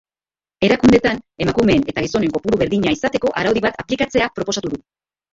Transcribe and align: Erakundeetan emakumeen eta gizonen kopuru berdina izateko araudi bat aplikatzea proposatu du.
Erakundeetan 0.67 1.17
emakumeen 1.45 1.83
eta 1.91 2.03
gizonen 2.05 2.33
kopuru 2.37 2.59
berdina 2.61 2.93
izateko 2.95 3.31
araudi 3.43 3.63
bat 3.67 3.77
aplikatzea 3.83 4.31
proposatu 4.39 4.73
du. 4.73 4.81